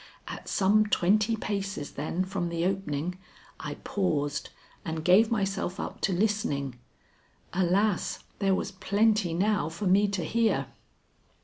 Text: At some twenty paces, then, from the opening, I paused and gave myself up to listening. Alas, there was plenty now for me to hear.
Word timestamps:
At 0.27 0.49
some 0.49 0.87
twenty 0.87 1.35
paces, 1.35 1.91
then, 1.91 2.25
from 2.25 2.49
the 2.49 2.65
opening, 2.65 3.19
I 3.59 3.75
paused 3.83 4.49
and 4.83 5.05
gave 5.05 5.29
myself 5.29 5.79
up 5.79 6.01
to 6.01 6.11
listening. 6.11 6.79
Alas, 7.53 8.23
there 8.39 8.55
was 8.55 8.71
plenty 8.71 9.35
now 9.35 9.69
for 9.69 9.85
me 9.85 10.07
to 10.07 10.23
hear. 10.23 10.69